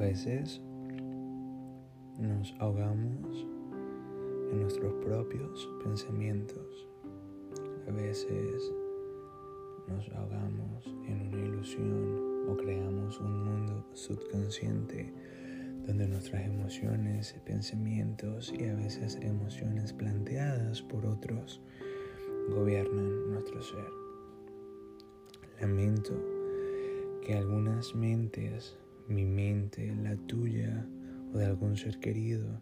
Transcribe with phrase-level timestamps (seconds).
[0.00, 0.62] veces
[2.18, 3.46] nos ahogamos
[4.50, 6.88] en nuestros propios pensamientos.
[7.86, 8.72] A veces
[9.86, 15.12] nos ahogamos en una ilusión o creamos un mundo subconsciente
[15.86, 21.60] donde nuestras emociones, pensamientos y a veces emociones planteadas por otros
[22.48, 23.90] gobiernan nuestro ser.
[25.60, 26.14] Lamento
[27.22, 28.78] que algunas mentes,
[29.10, 30.86] mi mente, la tuya
[31.34, 32.60] o de algún ser querido,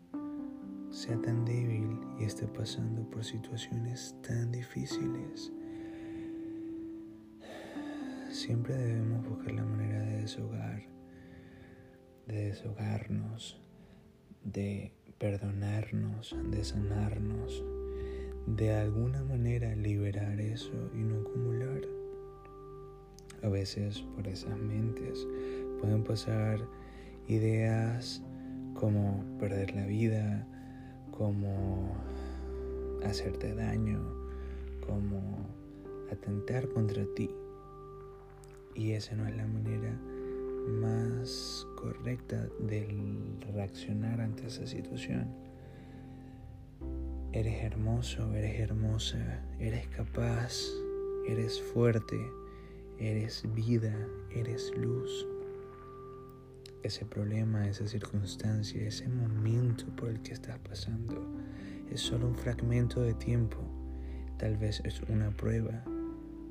[0.90, 5.52] sea tan débil y esté pasando por situaciones tan difíciles.
[8.30, 10.82] Siempre debemos buscar la manera de deshogar,
[12.26, 13.60] de deshogarnos,
[14.44, 17.62] de perdonarnos, de sanarnos,
[18.46, 21.82] de alguna manera liberar eso y no acumular.
[23.42, 25.26] A veces por esas mentes
[25.80, 26.60] pueden pasar
[27.26, 28.22] ideas
[28.74, 30.46] como perder la vida,
[31.10, 31.92] como
[33.04, 34.00] hacerte daño,
[34.86, 35.46] como
[36.10, 37.30] atentar contra ti.
[38.74, 39.98] Y esa no es la manera
[40.80, 42.86] más correcta de
[43.52, 45.28] reaccionar ante esa situación.
[47.32, 50.54] Eres hermoso, eres hermosa, eres capaz,
[51.28, 52.18] eres fuerte,
[52.98, 53.94] eres vida,
[54.30, 55.26] eres luz
[56.82, 61.34] ese problema, esa circunstancia, ese momento por el que estás pasando
[61.90, 63.58] es solo un fragmento de tiempo,
[64.38, 65.82] tal vez es una prueba.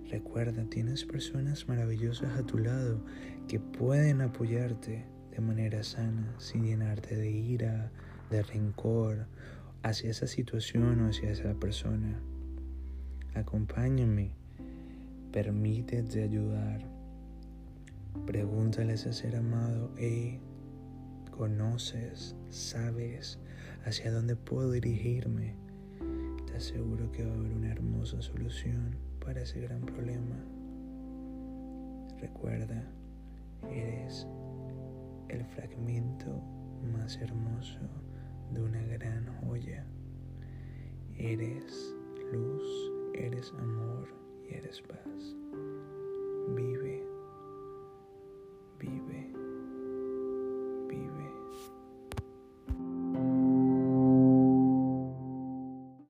[0.09, 3.03] Recuerda, tienes personas maravillosas a tu lado
[3.47, 7.91] que pueden apoyarte de manera sana, sin llenarte de ira,
[8.29, 9.27] de rencor
[9.83, 12.19] hacia esa situación o hacia esa persona.
[13.35, 14.31] Acompáñame,
[15.31, 16.96] permítete ayudar
[18.25, 20.39] Pregúntale a ser amado, hey,
[21.31, 23.39] conoces, sabes
[23.85, 25.55] hacia dónde puedo dirigirme.
[26.45, 30.35] Te aseguro que va a haber una hermosa solución para ese gran problema.
[32.19, 32.83] Recuerda,
[33.69, 34.27] eres
[35.29, 36.41] el fragmento
[36.93, 37.79] más hermoso
[38.53, 39.85] de una gran joya.
[41.17, 41.95] Eres
[42.31, 44.07] luz, eres amor
[44.49, 45.35] y eres paz.